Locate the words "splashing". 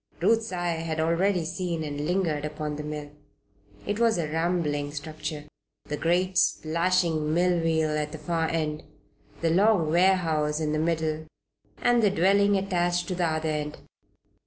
6.39-7.31